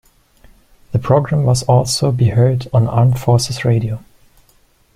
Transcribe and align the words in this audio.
The 0.93 0.97
program 0.97 1.43
was 1.43 1.61
also 1.61 2.11
be 2.11 2.29
heard 2.29 2.67
on 2.73 2.87
Armed 2.87 3.19
Forces 3.19 3.63
Radio. 3.63 4.03